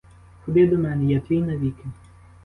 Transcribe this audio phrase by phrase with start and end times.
[0.45, 1.83] Ходи до мене, я твій навіки!